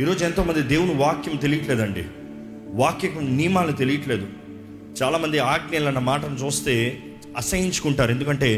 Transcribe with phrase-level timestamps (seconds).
[0.00, 2.02] ఈరోజు ఎంతోమంది దేవుని వాక్యం తెలియట్లేదండి.
[2.80, 4.26] వాక్యం నియమాలు తెలియట్లేదు.
[5.02, 6.74] చాలామంది ఆజ్ఞలు అన్న మాటను చూస్తే
[7.36, 8.10] అసహించుకుంటారు.
[8.10, 8.50] ఎందుకంటే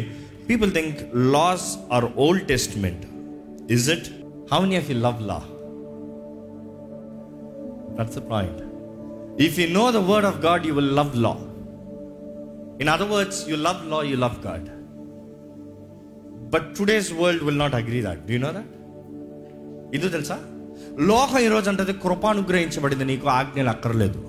[0.49, 3.05] people think laws are Old Testament
[3.73, 4.09] is it
[4.53, 5.39] how many of you love law
[7.99, 8.61] that's the point
[9.43, 11.35] if you know the word of God you will love law
[12.81, 14.69] in other words you love law you love God
[16.51, 18.73] but today's world will not agree that do know that
[19.97, 20.39] ఇది తెలుసా?
[21.01, 24.21] లోకం ఈరోజు అంటే కృపానుగ్రహించబడింది నీకు ఆజ్ఞలు అక్కర్లేదు.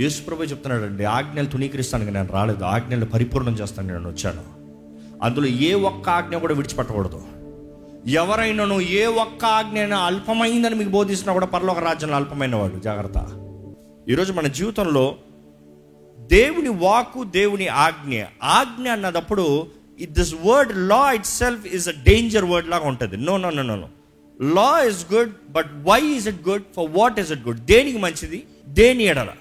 [0.00, 4.44] యేసుప్రభు చెప్తున్నాడండి ఆజ్ఞలు తుణీకరిస్తానికి నేను రాలేదు ఆజ్ఞలు పరిపూర్ణం చేస్తాను నేను వచ్చాను.
[5.22, 7.22] అందులో ఏ ఒక్క ఆజ్ఞ కూడా విడిచిపెట్టకూడదు.
[8.06, 13.18] ఎవరైనాను ఏ ఒక్క ఆజ్ఞ అయినా అల్పమైందని మీకు బోధిస్తున్నా కూడా పర్లోక రాజ్యంలో అల్పమైన వాడు జాగ్రత్త
[14.10, 15.14] ఈరోజు మన జీవితంలో
[16.18, 19.66] దేవుని వాకు దేవుని ఆజ్ఞ ఆజ్ఞ అన్నదప్పుడు
[20.10, 23.16] this word law itself is a danger word లాగా ఉంటుంది.
[23.16, 23.88] No no no no.
[24.42, 28.44] Law is good but why is it good for what is it good దేనికి మంచిది?
[28.66, 29.32] దేని ఎడల?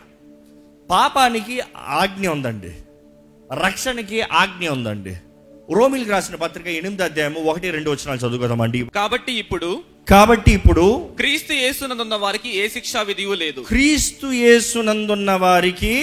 [0.90, 2.72] పాపానికి ఆజ్ఞ ఉందండి.
[3.54, 5.16] రక్షణకి ఆజ్ఞ ఉందండి.
[5.74, 8.86] రోమిల్కి రాసిన పత్రిక ఎనిమిది అధ్యాయము ఒకటి రెండు వచ్చినాలు చదువుకుందామండి.
[8.86, 13.62] కాబట్టి ఇప్పుడు కాబట్టి ఇప్పుడు క్రీస్తు యేసునందున్న వారికి ఏ శిక్షా విధియు లేదు.
[13.62, 15.96] క్రీస్తు యేసునందున్న వారికి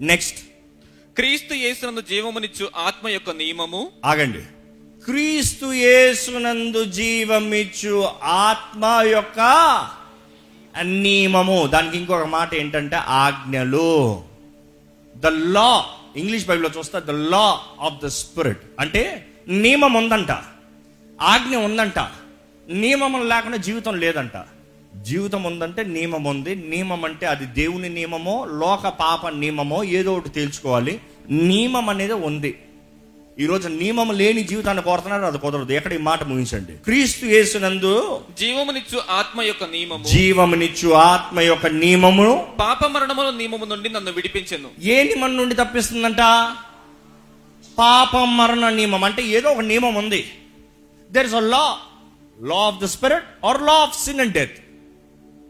[0.00, 0.38] నెక్స్ట్
[1.16, 3.90] క్రీస్తు యేసునందు జీవమునిచ్చు ఆత్మ యొక్క నియమము.
[4.04, 4.38] ఆగండి.
[5.06, 9.38] క్రీస్తు యేసునందు జీవమిచ్చు ఆత్మ యొక్క
[10.82, 11.66] నియమము.
[11.66, 14.22] దానికి ఇంకొక మాట ఏంటంటే ఆజ్ఞలు.
[15.16, 15.84] ద లా
[16.16, 20.30] ఇంగ్లీష్ బైబిల్లో చూస్తే the law of the spirit అంటే నియమం ఉందంట.
[21.22, 21.98] ఆజ్ఞ ఉందంట.
[22.68, 24.44] నియమం లేకుండా జీవితం లేదంట.
[25.02, 26.54] జీవితం ఉందంటే నియమం ఉంది.
[26.54, 31.00] నియమం అంటే అది దేవుని నియమమో లోక పాప నియమమో ఏదో ఒకటి తేల్చుకోవాలి.
[31.30, 32.58] నియమం అనేది ఉంది.
[33.40, 35.72] ఈరోజు నియమం లేని జీవితాన్ని కోరుతున్నారు అది కుదరదు.
[35.72, 36.72] ఎక్కడ ఈ మాట ముగించండి?
[36.72, 40.04] క్రీస్తు యేసునందు జీవమునిచ్చు ఆత్మ యొక్క నియమము.
[40.04, 44.68] జీవమునిచ్చు ఆత్మ యొక్క నియమమును పాప మరణముల నియమము నుండి నన్ను విడిపించెను.
[44.82, 46.18] ఏ నియమం నుండి తప్పిస్తుందంట?
[47.78, 49.04] పాపం మరణ నియమం.
[49.04, 50.30] అంటే ఏదో ఒక నియమం ఉంది.
[51.10, 51.76] There is a law
[52.42, 54.58] law of the spirit or law of sin and death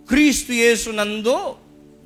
[0.08, 1.54] క్రీస్తు యేసునందు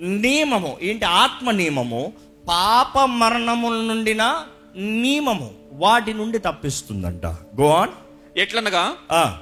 [0.00, 0.78] నియమము.
[0.82, 1.04] ఏంటి?
[1.04, 2.12] ఆత్మ నియమము.
[2.48, 4.42] పాప మరణముల నుండిన
[4.76, 5.59] నియమము.
[5.72, 7.26] వాటి నుండి తప్పిస్తుందంట.
[7.26, 7.90] గో ఆన్
[8.38, 8.96] ఎట్లనగా?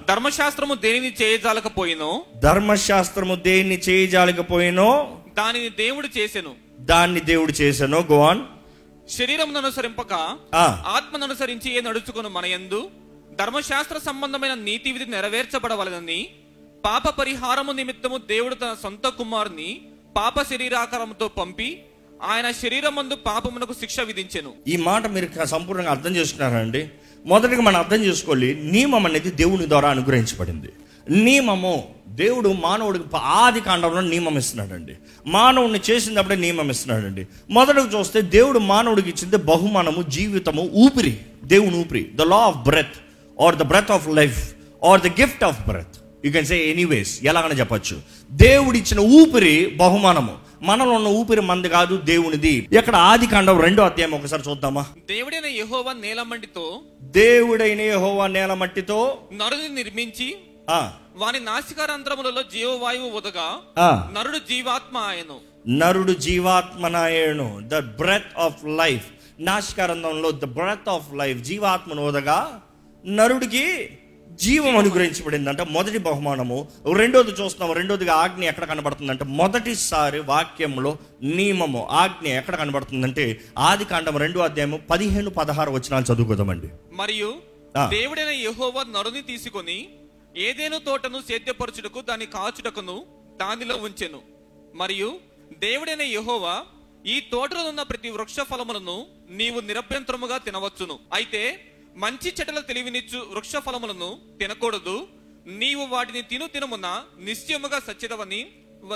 [0.09, 2.25] ధర్మశాస్త్రము దేనిని చేయజాలకపోయినో?
[2.37, 5.19] ధర్మశాస్త్రము దేన్ని చేయజాలకపోయినో?
[5.37, 6.55] దానిని దేవుడు చేసెను.
[6.81, 8.41] దాన్ని దేవుడు చేశాను గో ఆన్
[9.11, 10.13] శరీరం అనుసరింపక
[10.55, 10.83] ఆ.
[10.87, 12.91] ఆత్మను అనుసరించి ఏ నడుచుకును మన యందు?
[13.33, 16.29] ధర్మశాస్త్ర సంబంధమైన నీతి విధి నెరవేర్చబడవలనని
[16.85, 19.81] పాప పరిహారము నిమిత్తము దేవుడు తన సొంత కుమారుని
[20.17, 21.83] పాప శరీరాకారముతో పంపి
[22.25, 24.53] ఆయన శరీరమందు పాపమునకు శిక్ష విధించెను.
[24.69, 26.89] ఈ మాట మీరు సంపూర్ణంగా అర్థం చేసుకున్నారండి
[27.27, 30.69] మొదటిగా మనం అర్థం చేసుకోవాలి నియమం అనేది దేవుని ద్వారా అనుగ్రహించబడింది.
[31.11, 34.93] నియమము దేవుడు మానవుడికి ఆది కాండంలో నియమం ఇస్తున్నాడండి.
[35.27, 37.27] మానవుడిని చేసినప్పుడే నియమం ఇస్తున్నాడండి.
[37.51, 41.19] మొదటకు చూస్తే దేవుడు మానవుడికి ఇచ్చింది బహుమానము జీవితము ఊపిరి.
[41.45, 42.97] దేవుని ఊపిరి the law of breath
[43.43, 47.59] or the breath of life or the gift of breath you can say anyways ఎలాగని
[47.59, 48.01] చెప్పొచ్చు.
[48.31, 50.48] దేవుడిచ్చిన ఊపిరి బహుమానము.
[50.63, 52.53] మనలో ఉన్న ఊపిరి మంది కాదు దేవునిది.
[52.73, 54.83] ఎక్కడ ఆది కాండం రెండో అధ్యాయం ఒకసారి చూద్దామా?
[55.09, 56.65] దేవుడైన యెహోవా నేలమంటితో
[57.19, 59.01] దేవుడైన యెహోవా నేల మట్టితో
[59.33, 60.29] నరుని నిర్మించి
[60.69, 60.79] ఆ,
[61.17, 63.47] వాని నాసికారంధ్రములలో జీవవాయువు ఉదగా
[63.79, 65.37] ఆ, నరుడు జీవాత్మ ఆయను.
[65.75, 69.07] నరుడు జీవాత్మనాయను ద బ్రెత్ ఆఫ్ లైఫ్
[69.41, 72.39] నాశకారంధంలో ద బ్రెత్ ఆఫ్ లైఫ్ జీవాత్మను ఓదగా
[73.05, 73.65] నరుడికి
[74.41, 75.61] జీవం అనుగ్రహించబడిందంట.
[75.61, 76.69] మొదటి బహుమానము.
[76.97, 84.41] రెండోది చూస్తున్నాం రెండోదిగా ఆజ్ఞ ఎక్కడ కనబడుతుందంటే మొదటిసారి వాక్యంలో నియమము ఆజ్ఞ ఎక్కడ కనబడుతుందంటే ఆది కాండం రెండో
[84.41, 86.69] అధ్యాయము పదిహేను పదహారు వచ్చినాలు చదువుకోదామండి.
[86.93, 87.35] మరియు.
[87.89, 89.89] దేవుడైన యెహోవా నరుని తీసుకొని
[90.37, 93.05] ఏదేను తోటను సేద్యపరచుటకు దాని కాచుటకును
[93.41, 94.21] దానిలో ఉంచెను.
[94.75, 95.21] మరియు
[95.59, 96.63] దేవుడైన యెహోవా
[97.07, 100.99] ఈ తోటలో ఉన్న ప్రతి వృక్ష ఫలములను నీవు నిరభ్యంతరముగా తినవచ్చును.
[101.13, 101.61] అయితే
[101.99, 105.07] మంచి చెట్ల తెలివినిచ్చు వృక్ష ఫలములను తినకూడదు.
[105.47, 108.47] నీవు వాటిని తిను తినమున నిశ్చయముగా సత్యదవని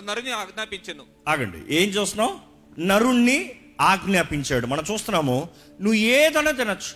[0.05, 1.05] నరుని ఆజ్ఞాపించెను.
[1.29, 1.75] ఆగండి.
[1.77, 2.35] ఏం చూస్తున్నావు?
[2.81, 3.51] నరుణ్ణి
[3.81, 4.67] ఆజ్ఞాపించాడు.
[4.67, 5.49] మనం చూస్తున్నాము
[5.81, 6.95] నువ్వు ఏదైనా తినచ్చు.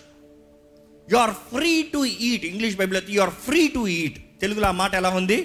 [1.11, 4.93] You are free to eat English Bible you are free to eat తెలుగులో ఆ మాట
[4.95, 5.37] ఎలా ఉంది?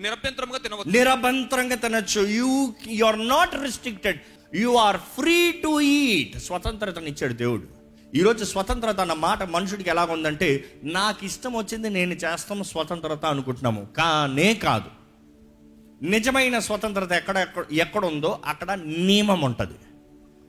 [0.00, 2.20] నిరభ్యంతరముగా తినవచ్చు నిరభంతరంగా తినచ్చు.
[2.26, 4.20] You you are not restricted
[4.54, 7.79] you are free to eat స్వతంత్రతను ఇచ్చాడు దేవుడు.
[8.16, 13.86] ఈరోజు స్వతంత్రత అన్న మాట మనుషుడికి ఎలా ఉందంటే నాకు ఇష్టం వచ్చింది నేను చేస్తాము స్వతంత్రత అనుకుంటున్నాము.
[13.96, 14.90] కానే కాదు.
[16.04, 19.78] నిజమైన స్వతంత్రత ఎక్కడ ఎక్కడ ఎక్కడ ఉందో అక్కడ నియమం ఉంటుంది.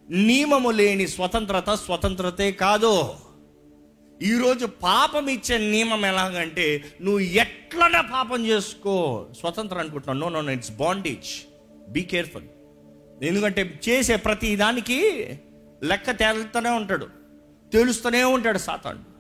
[0.10, 3.14] నియమము లేని స్వతంత్రత స్వతంత్రతే కాదు.
[4.22, 10.34] ఈరోజు పాపం ఇచ్చే నియమం ఎలాగంటే నువ్వు ఎట్లనే పాపం చేసుకో స్వతంత్రం అనుకుంటున్నావు.
[10.34, 11.32] No no it's bondage
[11.90, 12.44] be careful
[13.24, 15.00] ఎందుకంటే చేసే ప్రతి దానికి
[15.84, 17.21] లెక్క తేలుతూనే ఉంటాడు.
[17.74, 19.12] తెలుస్తూనే ఉంటాడు సాతాను.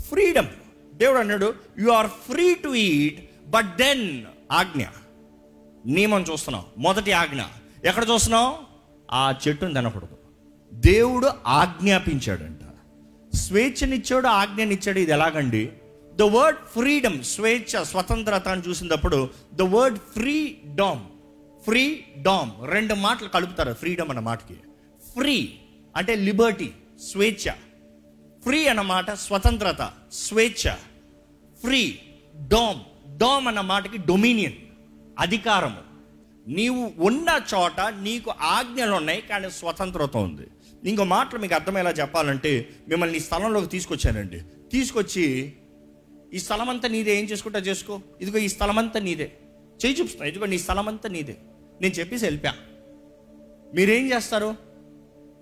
[0.00, 0.46] ఫ్రీడమ్
[0.94, 4.84] దేవుడు అన్నాడు you are free to eat but then ఆజ్ఞ.
[5.86, 6.64] నియమం చూస్తున్నాం.
[6.78, 7.40] మొదటి ఆజ్ఞ.
[7.84, 8.56] ఎక్కడ చూస్తున్నావు
[9.10, 10.16] ఆ చెట్టును తినకూడదు.
[10.72, 12.58] దేవుడు ఆజ్ఞాపించాడంట.
[13.36, 15.72] స్వేచ్ఛనిచ్చాడు ఆజ్ఞనిచ్చాడు ఇది ఎలాగండి?
[16.14, 21.04] ద వర్డ్ ఫ్రీడమ్ స్వేచ్ఛ స్వతంత్రత అని చూసినప్పుడు the word freedom
[21.64, 24.54] freedom రెండు మాటలు కలుపుతారు ఫ్రీడమ్ అన్న మాటకి.
[25.14, 25.54] ఫ్రీ
[25.96, 26.70] అంటే లిబర్టీ
[27.12, 27.52] స్వేచ్ఛ.
[28.48, 30.70] ఫ్రీ అన్న మాట స్వతంత్రత స్వేచ్ఛ.
[31.62, 31.98] Free
[32.52, 32.78] dome.
[33.18, 34.54] డోమ్ అన్న మాటకి డొమినియన్
[35.18, 35.82] అధికారము.
[36.48, 40.46] నీవు ఉన్న చోట నీకు ఆజ్ఞలు ఉన్నాయి కానీ స్వతంత్రత ఉంది.
[40.88, 44.40] ఇంకో మాటలు మీకు అర్థమయ్యేలా చెప్పాలంటే మిమ్మల్ని ఈ స్థలంలోకి తీసుకొచ్చానండి.
[44.72, 45.52] తీసుకొచ్చి
[46.34, 48.00] ఈ స్థలం అంతా నీదే ఏం చేసుకుంటా చేసుకో?
[48.20, 49.32] ఇదిగో ఈ స్థలం అంతా నీదే.
[49.84, 51.36] చేయి చూపిస్తున్నా ఇదిగో నీ స్థలం అంతా నీదే.
[51.80, 52.54] నేను చెప్పేసి వెళ్ళిపా
[53.74, 54.67] మీరేం చేస్తారు?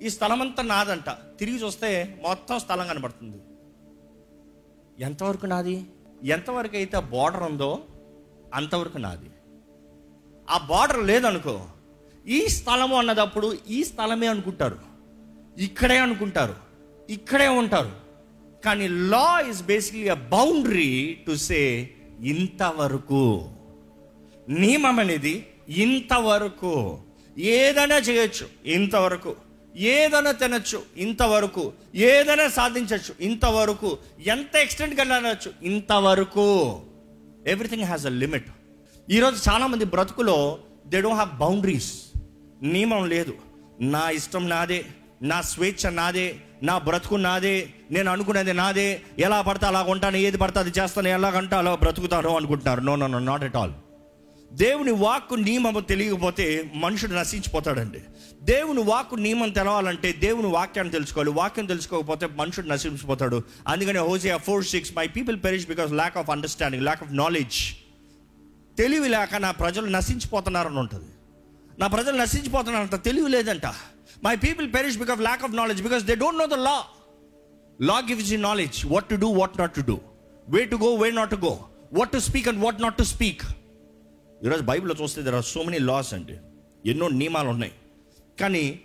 [0.02, 1.10] ఈ స్థలం అంతా నాదంట.
[1.10, 3.36] తిరిగి చూస్తే మొత్తం స్థలం కనబడుతుంది.
[5.04, 5.84] ఎంతవరకు నాది?
[6.24, 7.82] ఎంతవరకు అయితే బార్డర్ ఉందో
[8.54, 9.30] అంతవరకు నాది.
[10.50, 11.66] ఆ బార్డర్ లేదనుకో
[12.26, 14.78] ఈ స్థలము అన్నదప్పుడు ఈ స్థలమే అనుకుంటారు.
[15.58, 16.54] ఇక్కడే అనుకుంటారు.
[17.10, 17.92] ఇక్కడే ఉంటారు.
[18.64, 21.90] కానీ law is basically a boundary to say
[22.20, 23.50] ఇంతవరకు.
[24.48, 26.98] నియమం అనేది ఇంతవరకు.
[27.38, 28.68] ఏదైనా చేయొచ్చు.
[28.68, 29.36] ఇంతవరకు.
[29.76, 31.72] ఏదైనా తినచ్చు ఇంతవరకు.
[31.94, 33.98] ఏదైనా సాధించవచ్చు ఇంతవరకు.
[34.26, 36.80] ఎంత ఎక్స్టెంట్కి వెళ్ళవచ్చు ఇంతవరకు.
[37.46, 38.46] ఎవ్రీథింగ్ హ్యాస్ అ లిమిట్
[39.10, 41.92] ఈరోజు చాలామంది బ్రతుకులో దే డోంట్ హ్యావ్ బౌండరీస్
[42.62, 43.34] నియమం లేదు.
[43.80, 44.84] నా ఇష్టం నాదే
[45.22, 49.02] నా స్వేచ్ఛ నాదే నా బ్రతుకు నాదే నేను అనుకునేది నాదే.
[49.18, 52.80] ఎలా పడితే అలా ఉంటాను ఏది పడితే అది చేస్తాను ఎలాగంటే అలా బ్రతుకుతాను అనుకుంటున్నారు.
[52.80, 53.72] No no no not at all
[54.56, 56.44] దేవుని వాక్కు నియమము తెలియకపోతే
[56.74, 58.00] మనుషుడు నశించిపోతాడండి.
[58.42, 61.30] దేవుని వాక్కు నియమం తెలవాలంటే దేవుని వాక్యాన్ని తెలుసుకోవాలి.
[61.30, 63.42] వాక్యం తెలుసుకోకపోతే మనుషుడు నశించిపోతాడు.
[63.68, 67.58] అందుకని Hosea four six my people perish because lack of understanding lack of knowledge
[68.78, 71.10] తెలివి లేక నా ప్రజలు నశించిపోతున్నారని ఉంటుంది.
[71.78, 73.66] నా ప్రజలు నశించిపోతున్నారంట తెలివి లేదంట.
[74.24, 76.76] My people perish because lack of knowledge because they don't know the law
[77.80, 80.00] law gives you knowledge what to do what not to do
[80.48, 81.58] way to go way not to go
[81.92, 83.42] what to speak and what not to speak
[84.44, 86.36] ఈరోజు బైబిల్లో చూస్తే there are so many laws అండి.
[86.90, 87.72] ఎన్నో నియమాలు ఉన్నాయి.
[88.40, 88.80] కానీ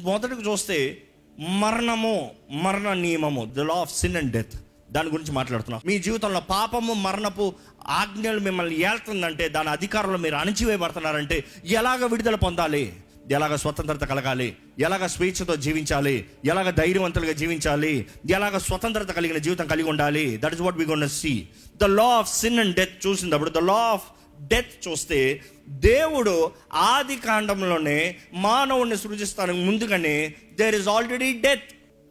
[0.00, 1.02] మొదటికి చూస్తే
[1.38, 4.52] మరణము మరణ నియమము the law of sin and death
[4.90, 5.80] దాని గురించి మాట్లాడుతున్నాం.
[5.86, 7.54] మీ జీవితంలో పాపము మరణపు
[7.86, 12.92] ఆజ్ఞలు మిమ్మల్ని ఏళ్తుందంటే దాని అధికారంలో మీరు అణిచివేయబడుతున్నారంటే ఎలాగ విడుదల పొందాలి?
[13.30, 14.56] ఎలాగ స్వతంత్రత కలగాలి?
[14.78, 16.24] ఎలాగ స్వేచ్ఛతో జీవించాలి?
[16.44, 18.06] ఎలాగ ధైర్యవంతులుగా జీవించాలి?
[18.30, 20.36] ఎలాగ స్వతంత్రత కలిగిన జీవితం కలిగి ఉండాలి?
[20.36, 23.74] That is what we gonna see the law of sin and death చూసినప్పుడు ద లా
[23.74, 24.02] ఆఫ్
[24.40, 31.62] డెత్ చూస్తే దేవుడు ఆది కాండంలోనే మానవుడిని సృజిస్తానికి ముందుగానే దేర్ ఇస్ ఆల్రెడీ డెత్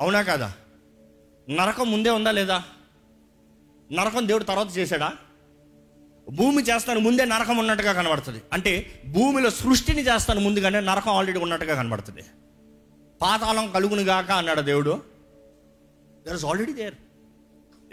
[0.02, 0.54] అవునా కదా?
[1.50, 2.64] నరకం ముందే ఉందా లేదా?
[3.92, 5.14] నరకం దేవుడు తర్వాత చేశాడా?
[6.30, 8.42] భూమి చేస్తాను ముందే నరకం ఉన్నట్టుగా కనబడుతుంది.
[8.54, 12.24] అంటే భూమిలో సృష్టిని చేస్తాను ముందుగానే నరకం ఆల్రెడీ ఉన్నట్టుగా కనబడుతుంది.
[13.22, 15.04] పాతాళం కలుగును గాక అన్నాడు దేవుడు.
[16.28, 16.96] దర్ ఇస్ ఆల్రెడీ దేర్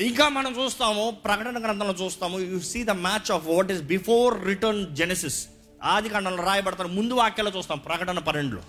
[0.00, 4.96] ఇంకా మనం చూస్తాము ప్రకటన గ్రంథంలో చూస్తాము you see the match of what is before return
[4.96, 5.46] Genesis
[5.82, 8.62] ఆది కాండంలో రాయబడతారు ముందు వాక్యాలు చూస్తాం ప్రకటన పన్నెండులో.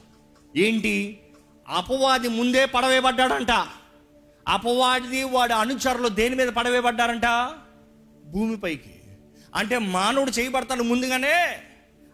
[0.55, 1.19] ఏంటి?
[1.67, 3.51] అపవాది ముందే పడవేయబడ్డాడంట.
[4.47, 7.53] అపవాది వాడి అనుచరులు దేని మీద పడవేయబడ్డారంట?
[8.25, 8.95] భూమిపైకి
[9.55, 11.57] అంటే మానవుడు చేయబడతాడు ముందుగానే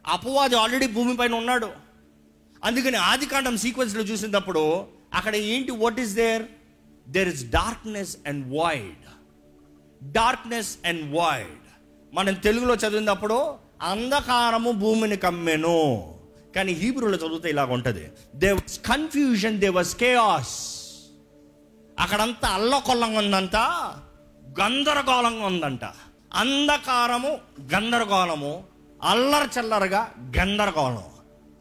[0.07, 1.69] అపవాది ఆల్రెడీ భూమిపైన ఉన్నాడు.
[2.63, 6.43] అందుకని ఆది కాండం సీక్వెన్స్లో చూసినప్పుడు అక్కడ ఏంటి what is there
[7.11, 9.07] there is darkness and void
[10.11, 11.67] darkness and void
[12.13, 16.13] మనం తెలుగులో చదివినప్పుడు అంధకారము భూమిని కమ్మెను.
[16.55, 18.07] కానీ హీబ్రూలో చదివితే ఇలాగ ఉంటుంది.
[18.35, 20.81] They was confusion they was chaos
[21.99, 23.55] అక్కడంతా అల్లకొల్లంగా ఉందంట
[24.61, 25.85] గందరగోళంగా ఉందంట.
[26.33, 27.37] అంధకారము
[27.73, 28.63] గందరగోళము
[29.03, 31.03] అల్లరి చల్లరగా గందరగోళం.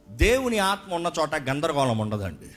[0.08, 2.50] దేవుని ఆత్మ ఉన్న చోట గందరగోళం ఉండదండి.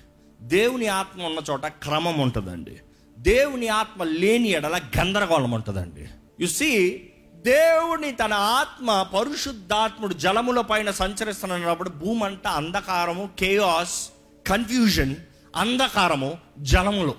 [0.43, 2.79] దేవుని ఆత్మ ఉన్న చోట క్రమం ఉంటుందండి.
[3.17, 6.07] దేవుని ఆత్మ లేని ఎడల గందరగోళం ఉంటుందండి.
[6.39, 7.01] యు సీ
[7.33, 14.09] దేవుని తన ఆత్మ పరిశుద్ధాత్ముడు జలముల పైన సంచరిస్తున్నప్పుడు భూమి అంతా అంధకారము కేయాస్
[14.47, 15.15] కన్ఫ్యూజన్
[15.55, 17.15] అంధకారము జలములు.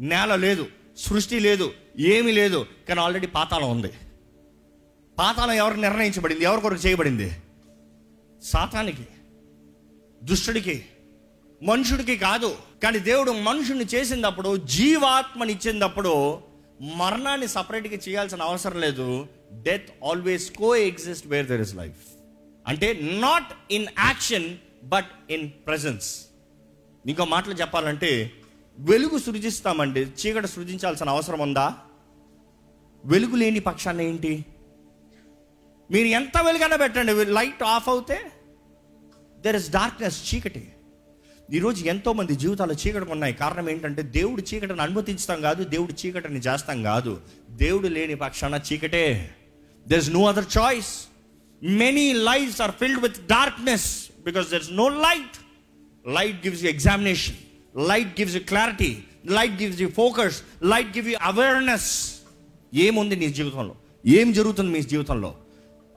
[0.00, 0.66] నేల లేదు
[0.98, 3.92] సృష్టి లేదు ఏమీ లేదు కానీ ఆల్రెడీ పాతాళం ఉంది.
[5.18, 6.44] పాతాళం ఎవరు నిర్ణయించబడింది?
[6.44, 7.36] ఎవరి కొరకు చేయబడింది?
[8.42, 9.06] సాతానికి
[10.22, 10.84] దుష్టుడికి.
[11.62, 12.56] మనుషుడికి కాదు.
[12.82, 16.38] కానీ దేవుడు మనుషుని చేసినప్పుడు జీవాత్మని ఇచ్చినప్పుడు
[16.96, 19.26] మరణాన్ని సపరేట్గా చేయాల్సిన అవసరం లేదు.
[19.52, 21.96] Death always coexist where there is life
[22.66, 26.26] అంటే not in action but in presence
[27.06, 28.32] ఇంకో మాటలు చెప్పాలంటే
[28.78, 30.00] వెలుగు సృజిస్తామండి.
[30.00, 31.74] చీకటి సృజించాల్సిన అవసరం ఉందా?
[33.04, 34.44] వెలుగు లేని పక్షాన్ని ఏంటి?
[35.90, 37.24] మీరు ఎంత వెలుగైనా పెట్టండి.
[37.24, 38.32] లైట్ ఆఫ్ అవుతే
[39.40, 40.72] దెర్ ఇస్ డార్క్నెస్ చీకటి.
[41.52, 43.34] ఈరోజు ఎంతో మంది జీవితాలు చీకటి ఉన్నాయి.
[43.34, 47.20] కారణం ఏంటంటే దేవుడు చీకటిని అనుమతించడం కాదు దేవుడు చీకటిని చేస్తాం కాదు.
[47.50, 49.34] దేవుడు లేని పక్షాన చీకటే.
[49.88, 51.06] There is no other choice
[51.62, 55.38] many lifes are filled with darkness because there is no light
[56.08, 57.34] light gives you examination
[57.88, 62.14] light gives you clarity light gives you focus light give you awareness
[62.74, 63.74] ఏముంది నీ జీవితంలో?
[64.06, 65.34] ఏం జరుగుతుంది మీ జీవితంలో?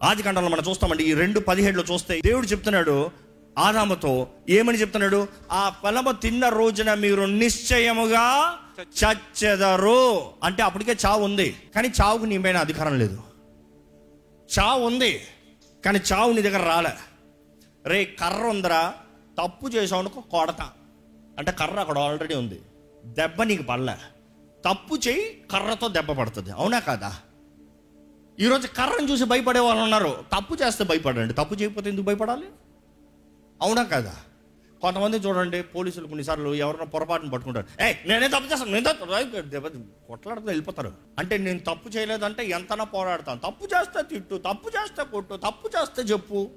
[0.03, 3.12] ఆది కాండంలో మనం చూస్తామండి ఈ రెండు పదిహేడులో చూస్తే దేవుడు చెప్తున్నాడు
[3.58, 5.27] ఆదాముతో ఏమని చెప్తున్నాడు?
[5.51, 10.20] ఆ ఫలము తిన్న రోజున మీరు నిశ్చయముగా చచ్చెదరు.
[10.43, 11.55] అంటే అప్పటికే చావు ఉంది.
[11.75, 13.24] కానీ చావుకు నీ పైన అధికారం లేదు.
[14.60, 15.22] చావు ఉంది.
[15.86, 16.89] కానీ చావు నీ దగ్గర రాలే.
[17.86, 18.93] రే కర్ర ఉందరా.
[19.43, 20.70] తప్పు చేసావు అనుకో కొడతా.
[21.38, 22.62] అంటే కర్ర అక్కడ ఆల్రెడీ ఉంది.
[23.05, 23.93] దెబ్బ నీకు పడలే.
[24.65, 26.51] తప్పు చేయి కర్రతో దెబ్బ పడుతుంది.
[26.51, 27.15] అవునా కాదా?
[28.39, 30.25] ఈరోజు కర్రను చూసి భయపడే వాళ్ళు ఉన్నారు.
[30.39, 31.34] తప్పు చేస్తే భయపడండి.
[31.34, 32.46] తప్పు చేయకపోతే ఎందుకు భయపడాలి?
[33.62, 34.15] అవునా కదా?
[34.82, 37.84] కొంతమంది చూడండి పోలీసులు కొన్నిసార్లు ఎవరైనా పొరపాటును పట్టుకుంటారు.
[37.84, 38.72] ఏ నేనే తప్పు చేస్తాను?
[38.72, 40.94] నేను కొట్లాడుతూ వెళ్ళిపోతారు.
[41.20, 43.39] అంటే నేను తప్పు చేయలేదంటే ఎంతనా పోరాడతాను.
[43.39, 46.50] తప్పు చేస్తే తిట్టు తప్పు చేస్తే కొట్టు తప్పు చేస్తే చెప్పు.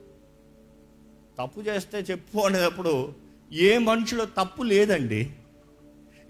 [1.39, 3.13] తప్పు చేస్తే చెప్పు అనేటప్పుడు
[3.53, 5.31] ఏ మనిషిలో తప్పు లేదండి.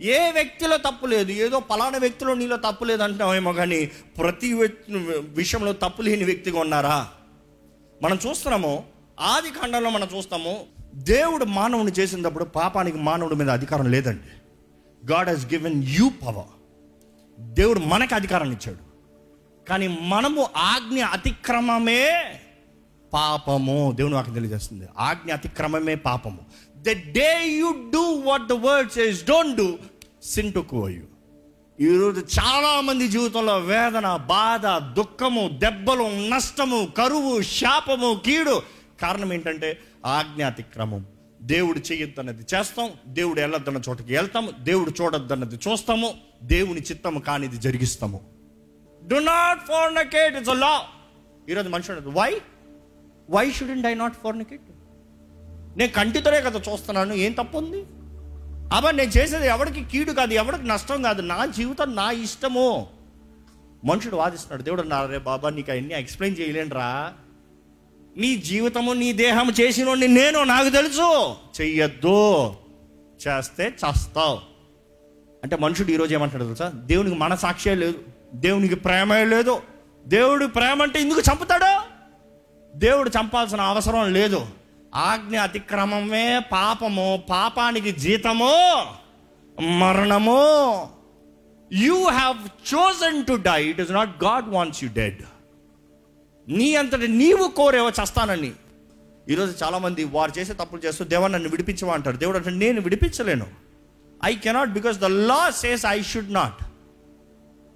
[0.00, 1.33] ఏ వ్యక్తిలో తప్పు లేదు.
[1.33, 4.93] ఏదో పలానా వ్యక్తిలో నీలో తప్పు లేదంటున్నామేమో కానీ ప్రతి వ్యక్తి
[5.28, 7.09] విషయంలో తప్పు లేని వ్యక్తిగా ఉన్నారా?
[8.02, 10.61] మనం చూస్తున్నాము ఆది ఖండంలో మనం చూస్తాము
[10.94, 14.23] దేవుడు మానవుని చేసినప్పుడు పాపానికి మానవుడి మీద అధికారం లేదండి.
[15.12, 16.54] God has given you power
[17.40, 18.78] దేవుడు మనకి అధికారాన్ని ఇచ్చాడు.
[19.68, 22.40] కానీ మనము ఆజ్ఞ అతిక్రమమే
[23.12, 23.92] పాపము.
[23.94, 24.88] దేవుని వాకి తెలియజేస్తుంది.
[24.99, 26.38] ఆజ్ఞ అతిక్రమమే పాపము.
[26.76, 29.78] The day you do what the word says don't do
[30.23, 31.02] sin to you
[31.80, 38.62] ఈరోజు చాలామంది జీవితంలో వేదన బాధ దుఃఖము దెబ్బలు నష్టము కరువు శాపము కీడు
[39.00, 41.06] కారణం ఏంటంటే ఆజ్ఞాతిక్రమం.
[41.42, 48.20] దేవుడు చేయొద్దన్నది చేస్తాం దేవుడు వెళ్ళొద్దన్న చోటకి వెళ్తాము దేవుడు చూడొద్దన్నది చూస్తాము దేవుని చిత్తము కానిది జరిగిస్తాము.
[49.02, 50.82] Do not fornicate it's law
[51.48, 52.40] ఈరోజు మనుషుడు why
[53.30, 54.62] why shouldn't I not fornicate
[55.78, 57.80] నేను కంటితోనే కదా చూస్తున్నాను ఏం తప్పు ఉంది
[58.74, 62.86] అబ్బా నేను చేసేది ఎవరికి కీడు కాదు ఎవరికి నష్టం కాదు నా జీవితం నా ఇష్టము.
[63.84, 67.14] మనుషుడు వాదిస్తున్నాడు దేవుడు అన్నారు రే బాబా నీకు అవన్నీ ఎక్స్ప్లెయిన్ చేయలేనురా.
[68.16, 71.37] నీ జీవితము నీ దేహం చేసినోడిని నేను నాకు తెలుసు.
[71.61, 72.47] చెయ్యొద్దు.
[73.28, 74.38] చేస్తే చేస్తావు.
[75.42, 76.73] అంటే మనుషుడు ఈరోజు ఏమంటాడు తెలుసా?
[76.75, 77.99] దేవునికి మన సాక్ష్యే లేదు.
[78.35, 79.62] దేవునికి ప్రేమే లేదు.
[80.06, 81.80] దేవుడు ప్రేమ అంటే ఎందుకు చంపుతాడు?
[82.78, 84.47] దేవుడు చంపాల్సిన అవసరం లేదు.
[84.94, 88.85] ఆజ్ఞ అతిక్రమమే పాపము పాపానికి జీతము
[89.62, 90.88] మరణము.
[91.73, 92.38] You have
[92.75, 95.23] chosen to die it is not God wants you dead
[96.48, 98.52] నీ అంతటి నీవు కోరేవో చస్తానని.
[99.30, 101.94] ఈరోజు చాలామంది వారు చేసే తప్పులు చేస్తూ దేవా నన్ను విడిపించవా?
[101.94, 102.16] అంటారు.
[102.16, 103.46] దేవుడు అంటే నేను విడిపించలేను.
[104.24, 106.64] I cannot because the law says I should not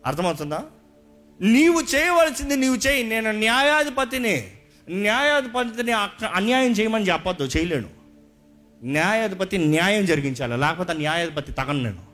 [0.06, 0.62] అర్థమవుతుందా?
[1.40, 3.04] నీవు చేయవలసింది నీవు చేయి.
[3.04, 4.50] నేను న్యాయాధిపతిని
[4.90, 7.88] న్యాయాధిపతిని అక్క- అన్యాయం చేయమని చెప్పొద్దు చేయలేను.
[8.84, 12.08] న్యాయాధిపతి న్యాయం జరిగించాలి లేకపోతే న్యాయాధిపతి తగను నేను.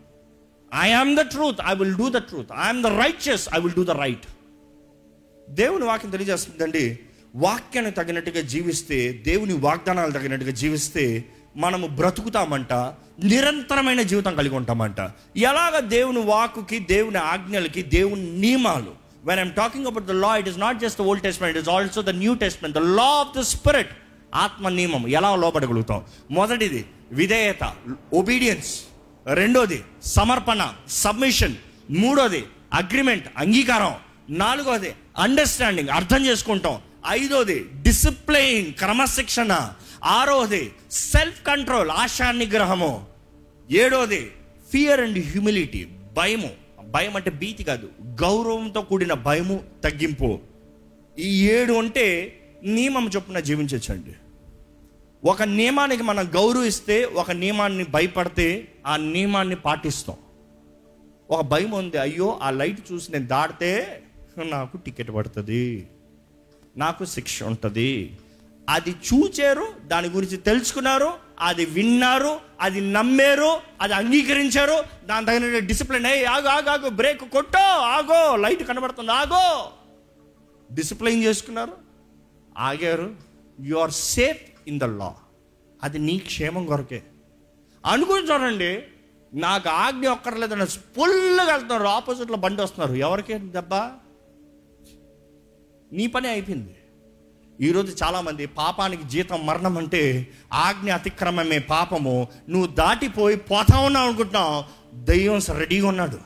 [0.80, 3.84] I am the truth I will do the truth I'm the right I will do
[3.84, 4.26] the right
[5.50, 6.98] దేవుని వాక్యం తెలియజేస్తుందండి
[7.36, 11.24] వాక్యానికి తగినట్టుగా జీవిస్తే దేవుని వాగ్దానాలు తగినట్టుగా జీవిస్తే
[11.56, 12.72] మనము బ్రతుకుతామంట
[13.22, 15.00] నిరంతరమైన జీవితం కలిగి ఉంటామంట.
[15.36, 18.94] ఎలాగ దేవుని వాకుకి దేవుని ఆజ్ఞలకి దేవుని నియమాలు?
[19.24, 21.74] When I'm talking about the law it is not just the Old Testament it is
[21.74, 23.90] also the New Testament the law of the spirit
[24.34, 27.74] ఆత్మ నియమం ఎలా లోపడగలుగుతాం మొదటిది విధేయత
[28.14, 28.80] ఒబీడియన్స్
[29.34, 31.54] రెండోది సమర్పణ సబ్మిషన్
[31.90, 33.94] మూడోది అగ్రిమెంట్ అంగీకారం.
[34.30, 36.80] నాలుగోది అండర్స్టాండింగ్ అర్థం చేసుకుంటాం.
[37.08, 39.70] ఐదోది డిసిప్లైన్ క్రమశిక్షణ.
[40.04, 43.06] ఆరోది సెల్ఫ్ కంట్రోల్ ఆశా నిగ్రహము
[43.70, 44.30] ఏడోది
[44.72, 46.50] ఫియర్ అండ్ హ్యూమిలిటీ భయము.
[46.84, 50.38] భయం అంటే భీతి కాదు గౌరవంతో కూడిన భయము తగ్గింపు.
[51.18, 52.04] ఈ ఏడు అంటే
[52.64, 54.14] నియమం చొప్పున జీవించవచ్చండి
[55.24, 60.16] ఒక నియమానికి మనం గౌరవిస్తే ఒక నియమాన్ని భయపడితే ఆ నియమాన్ని పాటిస్తాం.
[61.30, 64.02] ఒక భయం ఉంది అయ్యో ఆ లైట్ చూసి నేను దాటితే
[64.42, 65.88] నాకు టికెట్ పడుతుంది.
[66.76, 68.18] నాకు శిక్ష ఉంటుంది.
[68.68, 74.84] అది చూచారు దాని గురించి తెలుసుకున్నారు అది విన్నారు అది నమ్మారు అది అంగీకరించారు.
[75.06, 79.70] దాని తగిన డిసిప్లిన్ అయ్యి ఆగు ఆగు ఆగు బ్రేక్ కొట్టో ఆగో లైట్ కనబడుతుంది ఆగో.
[80.72, 81.72] డిసిప్లైన్ చేసుకున్నారు
[82.58, 83.14] ఆగారు.
[83.60, 85.14] You are safe in the law.
[85.82, 87.02] అది నీ క్షేమం కొరకే.
[87.86, 88.82] అనుకుని చూడండి
[89.34, 92.98] నాకు ఆజ్ఞ ఒక్కర్లేదని ఫుల్గా వెళ్తున్నారు ఆపోజిట్లో బండి వస్తున్నారు.
[92.98, 93.74] ఎవరికి దెబ్బ?
[95.92, 96.76] నీ పని అయిపోయింది.
[97.60, 102.28] ఈరోజు చాలామంది పాపానికి జీతం మరణం అంటే ఆజ్ఞ అతిక్రమమే పాపము.
[102.48, 104.64] నువ్వు దాటిపోయి పోతా ఉన్నావు అనుకుంటున్నావు.
[105.04, 106.18] దెయ్యం రెడీగా ఉన్నాడు.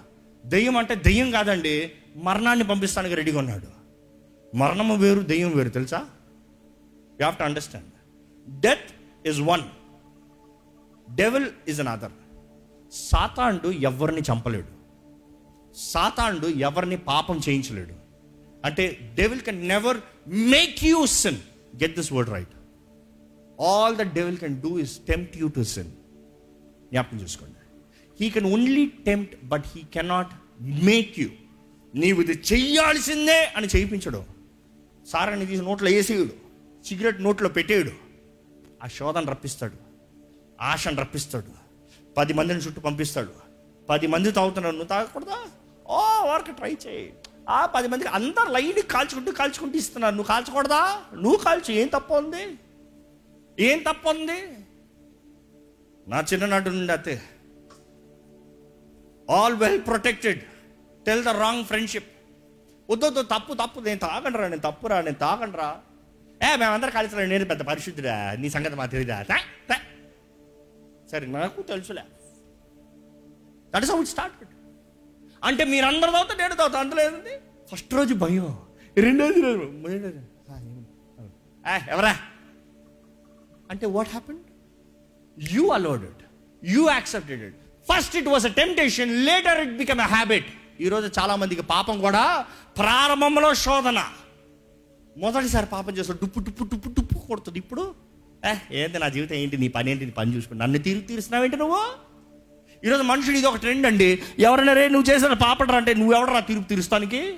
[0.47, 3.79] దెయ్యం అంటే దెయ్యం కాదండి మరణాన్ని పంపిస్తానికి రెడీగా ఉన్నాడు.
[4.57, 5.97] మరణము వేరు దెయ్యం వేరు తెలుసా?
[5.97, 7.89] You have to understand
[8.61, 9.63] death is one
[11.15, 12.13] devil is another
[12.93, 14.79] సాతాండు ఎవరిని చంపలేడు.
[15.77, 18.08] సాతాండు ఎవరిని పాపం చేయించలేడు.
[18.65, 19.97] అంటే devil can never
[20.29, 21.37] make you sin
[21.77, 22.55] get this word right
[23.61, 25.91] all the devil can do is tempt you to sin
[26.93, 27.55] జ్ఞాపకం చేసుకోండి.
[28.21, 31.29] He can only tempt but he cannot make you
[31.95, 34.25] నీవు ఇది చెయ్యాల్సిందే అని చేయించడు.
[35.09, 36.33] సారాన్ని తీసి నోట్లో వేసేయడు.
[36.87, 37.91] సిగరెట్ నోట్లో పెట్టేయడు.
[38.83, 39.73] ఆ శోధన రప్పిస్తాడు.
[40.61, 41.69] ఆశను రప్పిస్తాడు.
[42.17, 43.29] పది మందిని చుట్టూ పంపిస్తాడు.
[43.89, 45.39] పది మంది తాగుతున్నాడు నువ్వు తాగకూడదా?
[45.87, 47.13] ఓ వరకు ట్రై చేయి.
[47.57, 50.15] ఆ పది మందికి అందరు లైన్ కాల్చుకుంటూ కాల్చుకుంటూ ఇస్తున్నారు.
[50.15, 50.81] నువ్వు కాల్చకూడదా?
[51.25, 51.71] నువ్వు కాల్చు.
[51.83, 52.45] ఏం తప్పు ఉంది?
[53.69, 54.39] ఏం తప్పు ఉంది?
[56.13, 57.15] నా చిన్ననాటి నుండి అతే
[59.37, 60.43] all well protected
[61.07, 62.11] tell the wrong friendship
[62.91, 63.79] వద్దొద్దు తప్పు తప్పు.
[63.89, 65.71] నేను తాగండిరా నేను తప్పురా నేను తాగండిరా
[66.41, 69.19] ఏ మేమందరం కలిసి నేను పెద్ద పరిశుద్ధుడా నీ సంగతి మా తెలియదా
[71.11, 72.05] సరే నాకు తెలుసులే.
[73.75, 74.35] That is how it start
[75.43, 77.05] అంటే మీరందరూ తాగుతా నేను తాగుతా అందులో
[77.71, 78.47] ఫస్ట్ రోజు భయం.
[78.97, 79.65] రెండోది రోజు
[81.95, 82.13] ఎవరా?
[83.71, 84.39] అంటే what happen
[85.37, 86.23] you allowed it
[86.63, 90.49] you accepted it first it was a temptation later it become a habit
[90.87, 92.25] ఈరోజు చాలామందికి పాపం కూడా
[92.79, 94.01] ప్రారంభంలో శోధన.
[95.17, 97.59] మొదటిసారి పాపం చేస్తాడు డుప్పు డుప్పు డుప్పు డుప్పు కొడుతుంది.
[97.59, 97.85] ఇప్పుడు?
[98.45, 99.35] ఏ ఏంటి నా జీవితం?
[99.35, 99.91] ఏంటి నీ పని?
[99.91, 101.81] ఏంటి నీ పని చూసుకుంటు నన్ను తీరు తీరుస్తున్నావేంటి నువ్వు?
[102.85, 104.23] ఈరోజు మనుషుడు ఇది ఒక ట్రెండ్ అండి.
[104.39, 107.35] ఎవరైనా రే నువ్వు చేసిన పాపడరా అంటే నువ్వు ఎవడరా తీర్పు తీరుస్తానికి?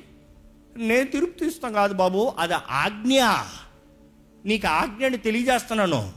[0.76, 3.20] నేను తీర్పు తీరుస్తాను కాదు బాబు అది ఆజ్ఞ.
[4.44, 6.12] నీకు ఆజ్ఞని తెలియజేస్తున్నాను.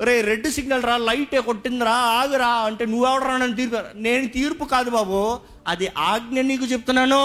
[0.00, 5.38] రే రెడ్ సిగ్నల్ రా లైటే కొట్టిందిరా ఆగురా అంటే నువ్వెవడరా నన్ను తీర్పు నేను తీర్పు కాదు బాబు
[5.66, 7.22] అది ఆజ్ఞ నీకు చెప్తున్నాను.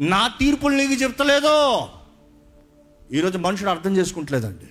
[0.00, 1.82] నా తీర్పులు నీకు చెప్తలేదు.
[3.12, 4.66] ఈరోజు మనుషుడు అర్థం చేసుకుంటలేదండి.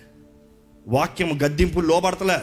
[0.87, 2.39] వాక్యం గద్దింపు లోబడతలే.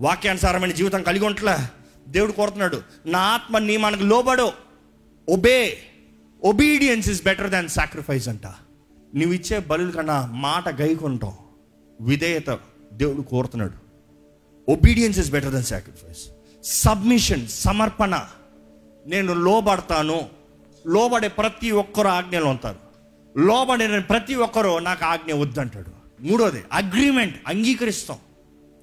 [0.00, 4.52] వాక్యానుసారమైన జీవితం కలిగి ఉంటలే దేవుడు కోరుతున్నాడు నా ఆత్మ నీ మనకు లోబడు.
[5.28, 5.78] Obey
[6.44, 8.46] obedience is better than sacrifice అంట.
[9.14, 11.32] నువ్వు ఇచ్చే బలు కన్నా మాట గైకుంటాం
[12.00, 12.58] విధేయత
[12.92, 13.84] దేవుడు కోరుతున్నాడు.
[14.72, 16.20] Obedience is better than sacrifice
[16.64, 18.26] submission సమర్పణ.
[19.06, 20.28] నేను లోబడతాను.
[20.86, 22.78] లోబడే ప్రతి ఒక్కరు ఆజ్ఞలు ఉంటారు.
[23.38, 26.22] లోబడిన ప్రతి ఒక్కరు నాకు ఆజ్ఞ వద్దంటాడు.
[26.22, 28.18] మూడోది అగ్రిమెంట్ అంగీకరిస్తాం.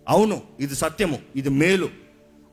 [0.10, 2.01] అవును ఇది సత్యము ఇది మేలు.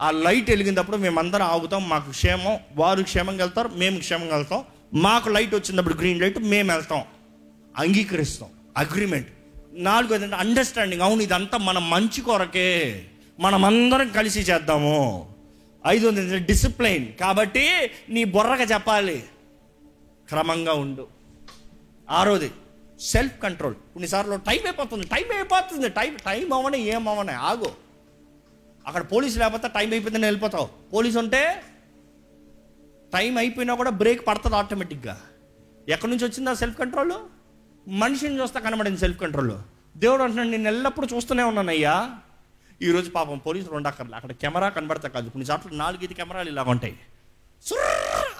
[0.03, 4.65] ఆ లైట్ వెలిగినప్పుడు మేమందరం ఆగుతాం మాకు క్షేమం వారు క్షేమంగా వెళ్తారు మేము క్షేమంగా వెళ్తాం.
[4.95, 7.03] మాకు లైట్ వచ్చినప్పుడు గ్రీన్ లైట్ మేము వెళ్తాం.
[7.77, 8.49] అంగీకరిస్తాం.
[8.77, 9.29] అగ్రిమెంట్.
[9.73, 13.05] నాలుగోది అంటే అండర్స్టాండింగ్ అవును ఇదంతా మన మంచి కొరకే.
[13.41, 15.35] మనం అందరం కలిసి చేద్దాము.
[15.87, 19.25] ఐదోది డిసిప్లైన్ కాబట్టి నీ బొర్రగా చెప్పాలి.
[20.29, 21.07] క్రమంగా ఉండు.
[22.11, 22.51] ఆరోది
[23.01, 25.89] సెల్ఫ్ కంట్రోల్ కొన్నిసార్లు టైం అయిపోతుంది టైం అయిపోతుంది.
[25.89, 27.33] టైం టైం అవ్వనే ఏం అవ్వనే
[28.87, 30.69] అక్కడ పోలీసు లేకపోతే టైం అయిపోయిందని వెళ్ళిపోతావు.
[30.93, 31.63] పోలీసు ఉంటే
[33.13, 35.21] టైం అయిపోయినా కూడా బ్రేక్ పడుతుంది ఆటోమేటిక్గా.
[35.89, 37.13] ఎక్కడి నుంచి వచ్చిందా సెల్ఫ్ కంట్రోల్
[37.89, 39.53] మనిషిని చూస్తా కనబడింది సెల్ఫ్ కంట్రోల్
[39.99, 42.11] దేవుడు అంటున్నాడు నేను ఎల్లప్పుడూ చూస్తూనే ఉన్నాను అయ్యా.
[42.83, 45.31] ఈరోజు పాపం పోలీసులు ఉండక్కర్లే అక్కడ కెమెరా కనబడతా కాదు.
[45.31, 46.99] కొన్నిసార్లు నాలుగైదు కెమెరాలు ఇలా ఉంటాయి.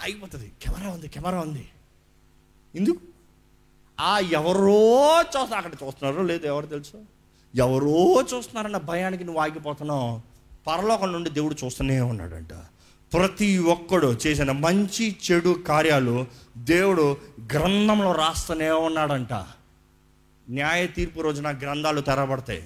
[0.01, 0.51] అయిపోతుంది.
[0.61, 1.69] కెమెరా ఉంది కెమెరా ఉంది.
[2.75, 2.97] ఎందుకు?
[3.99, 7.05] ఆ ఎవరో చూస్తా అక్కడ చూస్తున్నారో లేదు ఎవరు తెలుసు?
[7.55, 10.28] ఎవరో చూస్తున్నారన్న భయానికి నువ్వు ఆగిపోతున్నావు.
[10.69, 12.53] పరలోకం నుండి దేవుడు చూస్తూనే ఉన్నాడంట.
[13.13, 16.25] ప్రతి ఒక్కడు చేసిన మంచి చెడు కార్యాలు
[16.57, 17.17] దేవుడు
[17.53, 19.33] గ్రంథంలో రాస్తూనే ఉన్నాడంట.
[20.49, 22.63] న్యాయ తీర్పు రోజున గ్రంథాలు తెరబడతాయి.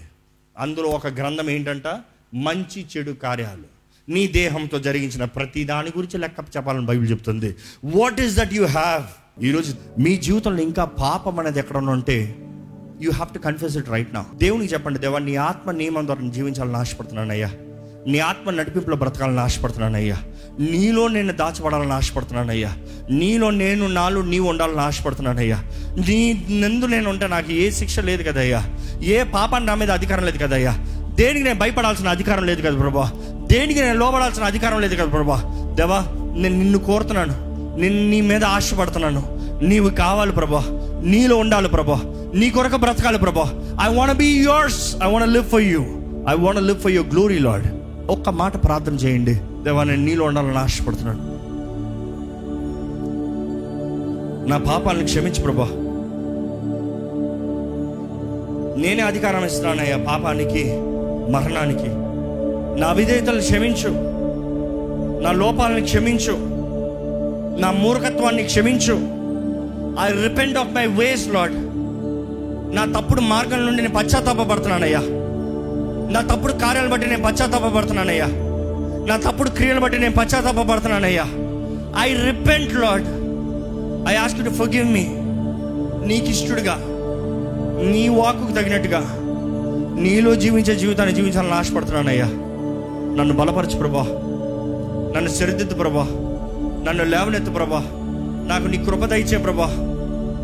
[0.58, 1.88] అందులో ఒక గ్రంథం ఏంటంట?
[2.34, 3.64] మంచి చెడు కార్యాలు.
[4.12, 7.56] నీ దేహంతో జరిగించిన ప్రతి దాని గురించి లెక్క చెప్పాలని బైబిల్ చెప్తుంది.
[7.86, 9.04] What is that you have
[9.44, 12.36] ఈరోజు మీ జీవితంలో ఇంకా పాపం అనేది ఎక్కడ ఉంటే
[13.02, 16.36] you have to confuse it right నా దేవునికి చెప్పండి దేవా నీ ఆత్మ నియమం ద్వారా జీవించాలని
[16.36, 17.54] జీవించాలని ఆశపడుతున్నానయ్యా.
[18.08, 20.18] నీ ఆత్మ నడిపింపులో బ్రతకాలని ఆశపడుతున్నానయ్యా
[20.60, 22.72] నీలో నేను దాచబడాలని ఆశపడుతున్నానయ్యా
[23.10, 25.58] నీలో నేను నాలో నీవు ఉండాలని ఆశపడుతున్నానయ్యా
[26.08, 28.70] నీ నందు నేను ఉంటే నాకు ఏ శిక్ష లేదు కదయ్యా
[29.04, 30.78] ఏ పాపాన్ని నా మీద అధికారం లేదు కదయ్యా
[31.16, 33.12] దేనికి నేను భయపడాల్సిన అధికారం లేదు కదా ప్రభా.
[33.52, 35.42] దేనికి నేను లోబడాల్సిన అధికారం లేదు కదా ప్రభా.
[35.76, 37.34] దేవా నేను నిన్ను కోరుతున్నాను.
[37.80, 39.40] నేను నీ మీద ఆశపడుతున్నాను.
[39.64, 40.64] నీవు కావాలి ప్రభా.
[41.04, 42.02] నీలో ఉండాలి ప్రభా.
[42.36, 43.78] నీ కొరకు బ్రతకాలి ప్రభా.
[43.84, 45.82] I want be yours I want live for you
[46.30, 49.34] I want live for your glory Lord ఒక్క మాట ప్రార్థన చేయండి.
[49.36, 51.34] దేవా నేను నీలో ఉండాలని ఆశపడుతున్నాను.
[54.50, 55.70] నా పాపాలను క్షమించు ప్రభా.
[58.82, 60.64] నేనే అధికారం ఇస్తున్నానయ్యా పాపానికి
[61.32, 61.90] మరణానికి.
[62.82, 63.90] నా విధేయతలు క్షమించు.
[65.24, 66.32] నా లోపాలను క్షమించు.
[67.60, 68.94] నా మూర్ఖత్వాన్ని క్షమించు.
[70.02, 71.54] I repent of my ways Lord
[72.76, 75.02] నా తప్పుడు మార్గం నుండి నేను పశ్చాత్తాపడుతున్నానయ్యా
[76.10, 78.26] నా తప్పుడు కార్యాలను బట్టి నేను పశ్చాత్తాపడుతున్నానయ్యా
[79.08, 81.26] నా తప్పుడు క్రియలు బట్టి నేను పశ్చాత్తాపడుతున్నానయ్యా
[82.00, 83.04] I repent Lord
[84.10, 85.08] I ask to forgive me
[86.08, 86.78] నీకు ఇష్టడుగా.
[87.92, 89.00] నీ వాకుకు తగినట్టుగా.
[90.00, 92.26] నీలో జీవించే జీవితాన్ని జీవించాలని ఆశపడుతున్నానయ్యా.
[93.20, 94.02] నన్ను బలపరచు ప్రభా.
[95.16, 96.04] నన్ను సరిదిద్దు ప్రభా.
[96.88, 97.80] నన్ను లేవనెత్తు ప్రభా.
[98.48, 99.66] నాకు నీ కృప దయచే ప్రభా.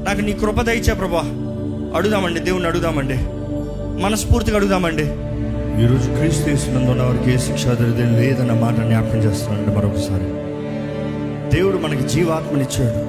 [0.08, 1.22] నాకు నీ కృప దయచే ప్రభా.
[1.95, 3.15] అడుగుదామండి దేవుణ్ణి అడుగుదామండి.
[4.04, 5.29] మనస్ఫూర్తిగా అడుగుదామండి.
[5.82, 10.26] ఈరోజు క్రీస్తు చేసినందున వారికి ఏ శిక్ష దరిద్రం లేదన్న మాట జ్ఞాపకం చేస్తున్నాను మరొకసారి.
[11.56, 13.00] దేవుడు మనకి జీవాత్మనిచ్చాడు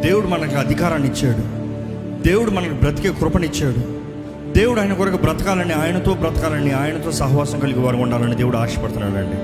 [0.00, 1.42] దేవుడు మనకు అధికారాన్ని ఇచ్చాడు.
[2.28, 3.82] దేవుడు మనకు బ్రతికే కృపనిచ్చాడు
[4.58, 9.38] దేవుడు ఆయన కొరకు బ్రతకాలని ఆయనతో బ్రతకాలని ఆయనతో సహవాసం కలిగి వారు ఉండాలని దేవుడు ఆశపడుతున్నాడండి.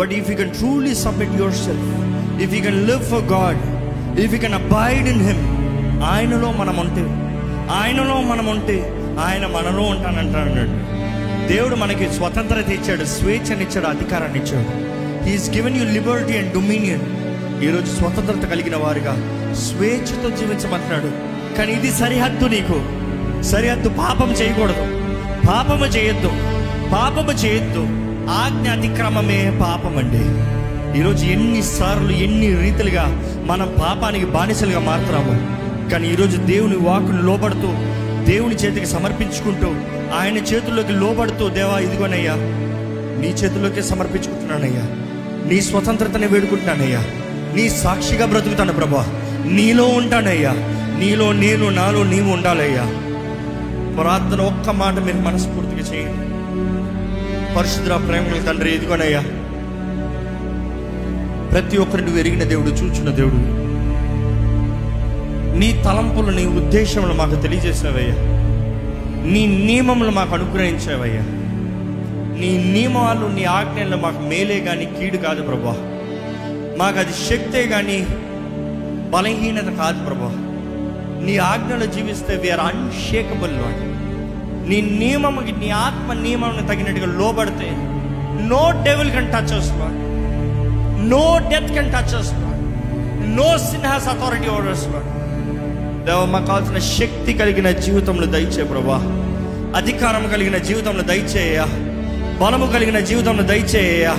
[0.00, 1.88] But if you can truly submit yourself
[2.42, 3.58] if you can live for God
[4.20, 5.44] if you can abide in him
[6.04, 7.06] ఆయనలో మనం ఉంటే
[7.74, 8.94] ఆయనలో మనం ఉంటే
[9.26, 10.77] ఆయన మనలో ఉంటానంటాడు
[11.48, 14.68] దేవుడు మనకి స్వతంత్రత ఇచ్చాడు స్వేచ్ఛనిచ్చాడు అధికారాన్ని ఇచ్చాడు.
[15.28, 17.00] He's given you liberty and dominion
[17.62, 19.12] ఈరోజు స్వతంత్రత కలిగిన వారుగా
[19.54, 21.10] స్వేచ్ఛతో జీవించమంటున్నాడు.
[21.56, 22.82] కానీ ఇది సరిహద్దు నీకు.
[23.42, 25.02] సరిహద్దు పాపం చేయకూడదు.
[25.46, 26.28] పాపము చేయొద్దు.
[26.92, 27.80] పాపము చేయొద్దు.
[28.30, 30.48] ఆజ్ఞ అతిక్రమమే పాపం అండి.
[31.00, 33.04] ఈరోజు ఎన్నిసార్లు ఎన్ని రీతిలుగా
[33.46, 35.58] మనం పాపానికి బానిసలుగా మారుతున్నాము.
[35.90, 37.68] కానీ ఈరోజు దేవుని వాకును లోబడుతూ
[38.28, 39.66] దేవుని చేతికి సమర్పించుకుంటూ
[40.18, 42.34] ఆయన చేతుల్లోకి లోబడుతూ దేవా ఇదిగోనయ్యా
[43.20, 44.82] నీ చేతుల్లోకి సమర్పించుకుంటున్నానయ్యా.
[45.48, 47.00] నీ స్వతంత్రతని వేడుకుంటున్నానయ్యా.
[47.56, 49.06] నీ సాక్షిగా బ్రతుకుతాను ప్రభా.
[49.46, 50.52] నీలో ఉంటానయ్యా.
[50.98, 52.82] నీలో నేను నాలో నీవు ఉండాలయ్యా.
[54.02, 56.28] ప్రార్థన ఒక్క మాట మీరు మనస్ఫూర్తిగా చేయండి.
[57.54, 59.20] పరిశుద్ర ప్రేమల తండ్రి ఇదిగోనయ్యా.
[61.50, 63.57] ప్రతి ఒక్కరిని ఎరిగిన దేవుడు చూచిన దేవుడు.
[65.58, 68.16] నీ తలంపులు నీ ఉద్దేశములు మాకు తెలియజేసావయ్యా
[69.32, 71.22] నీ నియమములు మాకు అనుగ్రహించావయ్యా.
[72.40, 75.74] నీ నియమాలు నీ ఆజ్ఞలు మాకు మేలే కానీ కీడు కాదు ప్రభా.
[76.78, 77.98] మాకు అది శక్తే కానీ
[79.10, 80.30] బలహీనత కాదు ప్రభా.
[81.24, 83.82] నీ ఆజ్ఞలు జీవిస్తే వీఆర్ అన్షేకబుల్ లాడ్
[84.68, 87.68] నీ నియమముకి నీ ఆత్మ నియమం తగినట్టుగా లోబడితే
[88.48, 89.98] no devil can touch us Lord
[91.08, 92.62] no death can touch us Lord
[93.36, 95.08] no sin has authority over us Lord
[96.08, 98.94] దేవ మాకు కావాల్సిన శక్తి కలిగిన జీవితంలో దయచే ప్రభా.
[99.76, 101.64] అధికారం కలిగిన జీవితంలో దయచేయ.
[102.42, 104.14] బలము కలిగిన జీవితంలో దయచేయ.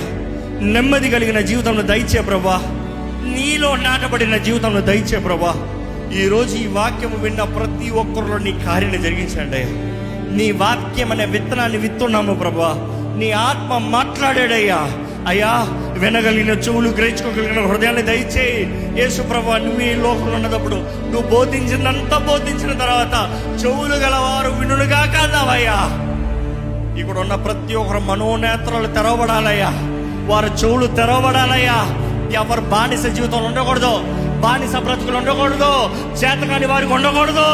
[0.60, 2.56] నెమ్మది కలిగిన జీవితంలో దయచే ప్రభా.
[3.36, 5.54] నీలో నాటబడిన జీవితంలో దయచే ప్రభా.
[6.18, 9.64] ఈరోజు ఈ వాక్యము విన్న ప్రతి ఒక్కరిలో నీ కార్యాన్ని జరిగించండి
[10.36, 12.74] నీ వాక్యం అనే విత్తనాన్ని విత్తున్నాము ప్రభా.
[13.18, 14.92] నీ ఆత్మ మాట్లాడాడయ్యా.
[15.26, 15.66] అయ్యా
[16.00, 23.14] వినగలిగిన చెవులు గ్రహించుకోగలిగిన హృదయాన్ని దయచేయి యేసు ప్రభా నువ్వు ఈ లోకంలో ఉన్నప్పుడు నువ్వు బోధించినంత బోధించిన తర్వాత
[23.64, 26.10] చెవులు గలవారు వినులుగా కాదావయ్యా.
[27.00, 29.70] ఇక్కడ ఉన్న ప్రతి ఒక్కరు మనోనేత్రాలు తెరవబడాలయ్యా.
[30.26, 31.76] వారి చెవులు తెరవబడాలయ్యా.
[32.34, 33.98] ఎవరు బానిస జీవితంలో ఉండకూడదు
[34.40, 37.46] బానిస బ్రతుకులు ఉండకూడదు చేతకాని వారికి ఉండకూడదు.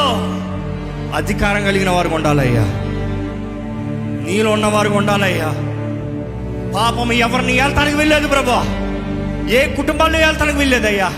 [1.16, 2.62] అధికారం కలిగిన వారికి ఉండాలయ్యా.
[4.26, 5.65] నీలో ఉన్న వారికి ఉండాలయ్యా.
[6.74, 8.59] పాపం ఎవరిని ఏళ్తానికి వెళ్ళలేదు ప్రభా.
[9.50, 11.09] ఏ కుటుంబాన్ని వెళ్తానికి వెళ్ళలేదయ్యా.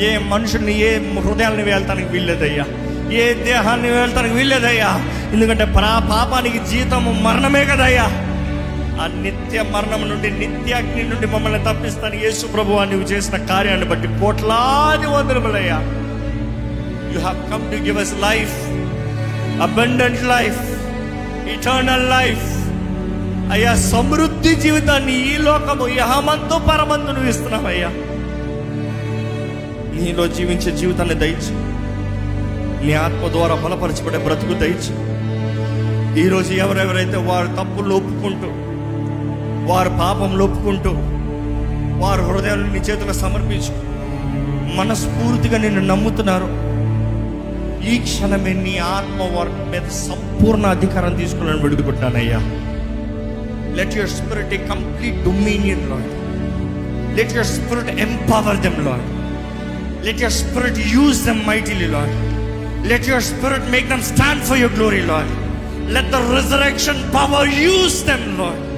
[0.00, 2.64] ఏ మనుషుల్ని ఏ హృదయాన్ని వెళ్తానికి వీల్లేదయ్యా
[3.12, 4.90] ఏ దేహాన్ని వెళ్తానికి వీల్లేదయ్యా
[5.32, 8.06] ఎందుకంటే ప్రా పాపానికి జీతము మరణమే కదయ్యా.
[9.00, 15.06] ఆ నిత్య మరణం నుండి నిత్యాగ్ని నుండి మమ్మల్ని తప్పిస్తాను యేసు ప్రభు నువ్వు చేసిన కార్యాన్ని బట్టి కోట్లాది
[15.06, 15.78] వందరములయ్యా
[17.14, 18.56] you have come to give us life
[19.62, 20.60] abundant life
[21.48, 22.44] eternal life
[23.50, 27.88] అయ్యా సమృద్ధి జీవితాన్ని ఈ లోకము యహమంతో పరమందు నువ్వు ఇస్తున్నావయ్యా
[29.96, 31.54] నీలో జీవించే జీవితాన్ని దయచి.
[32.86, 34.92] నీ ఆత్మ ద్వారా బలపరచబడే బ్రతుకు దయచి.
[36.20, 38.48] ఈరోజు ఎవరెవరైతే వారు తప్పులు ఒప్పుకుంటూ
[39.72, 40.90] వారు పాపం ఒప్పుకుంటూ
[42.06, 43.74] వారు హృదయాలు నీ చేతులు సమర్పించు
[44.76, 46.70] మనస్ఫూర్తిగా నిన్ను నమ్ముతున్నారు.
[47.90, 52.38] ఈ క్షణమే నీ ఆత్మ వారి మీద సంపూర్ణ అధికారం తీసుకోవాలని విడుకుంటున్నానయ్యా
[53.76, 56.10] let your spirit complete dominion Lord
[57.16, 59.20] let your spirit empower them Lord
[60.06, 62.30] let your spirit use them mightily Lord
[62.88, 65.50] let your spirit make them stand for your glory Lord
[65.94, 68.70] let the resurrection power use them Lord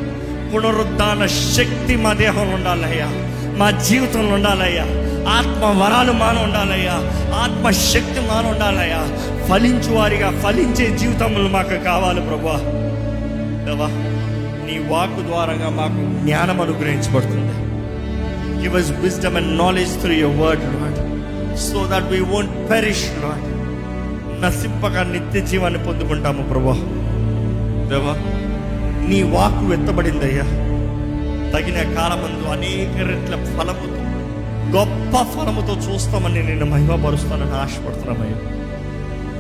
[0.55, 3.07] పునరుద్ధాన శక్తి మా దేహంలో ఉండాలయ్యా.
[3.57, 4.83] మా జీవితంలో ఉండాలయ్యా.
[5.31, 6.93] ఆత్మ వరాలు మాన ఉండాలయ్యా.
[7.35, 9.03] ఆత్మ శక్తి మాన ఉండాలయ్యా.
[9.47, 12.59] ఫలించు వారిగా ఫలించే జీవితములు మాకు కావాలి ప్రభా.
[14.73, 17.53] నీ వాక్కు ద్వారంగా మాకు జ్ఞానం అనుగ్రహించబడుతుంది.
[18.63, 20.97] Give us wisdom and knowledge through your word Lord
[21.59, 23.53] so that we won't perish Lord
[24.43, 26.73] నశింపక నిత్య జీవాన్ని పొందుకుంటాము ప్రభా.
[27.89, 28.15] దేవా
[29.09, 30.43] నీ వాక్కు ఎత్తబడిందయ్యా.
[31.53, 34.03] తగిన కాలమందు అనేక రెట్ల ఫలముతో
[34.79, 38.37] గొప్ప ఫలముతో చూస్తామని నేను మహిమపరుస్తానని ఆశపడుతున్నామయ్యా.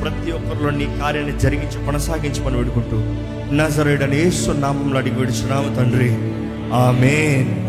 [0.00, 2.96] ప్రతి ఒక్కరిలో నీ కార్యాన్ని జరిగించి కొనసాగించమని వేడుకుంటూ
[3.52, 6.10] నజరేడని యేసు నామంలో అడిగి విడిచున్నాము తండ్రి.
[6.74, 7.62] ఆమెన్.